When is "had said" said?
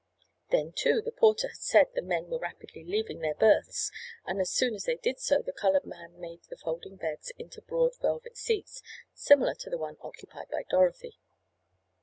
1.49-1.93